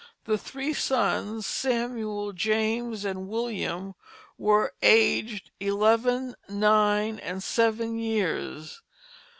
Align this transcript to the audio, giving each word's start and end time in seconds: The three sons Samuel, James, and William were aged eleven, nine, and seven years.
The 0.25 0.35
three 0.35 0.73
sons 0.73 1.45
Samuel, 1.45 2.33
James, 2.33 3.05
and 3.05 3.27
William 3.27 3.93
were 4.35 4.73
aged 4.81 5.51
eleven, 5.59 6.33
nine, 6.49 7.19
and 7.19 7.43
seven 7.43 7.99
years. 7.99 8.81